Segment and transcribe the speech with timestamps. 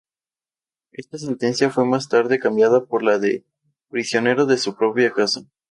[0.93, 3.45] Esta sentencia fue más tarde cambiada por la de
[3.87, 5.41] "prisionero en su propia casa".